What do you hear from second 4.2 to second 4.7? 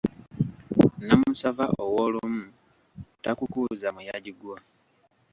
gwo.